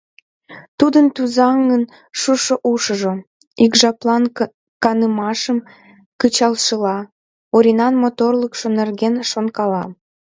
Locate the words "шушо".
2.19-2.55